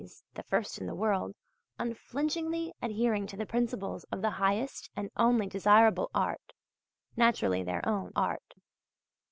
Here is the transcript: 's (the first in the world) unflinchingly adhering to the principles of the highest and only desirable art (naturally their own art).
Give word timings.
's 0.03 0.23
(the 0.33 0.41
first 0.41 0.79
in 0.79 0.87
the 0.87 0.95
world) 0.95 1.35
unflinchingly 1.77 2.73
adhering 2.81 3.27
to 3.27 3.37
the 3.37 3.45
principles 3.45 4.03
of 4.05 4.23
the 4.23 4.31
highest 4.41 4.89
and 4.95 5.11
only 5.15 5.45
desirable 5.45 6.09
art 6.15 6.53
(naturally 7.15 7.61
their 7.61 7.87
own 7.87 8.11
art). 8.15 8.55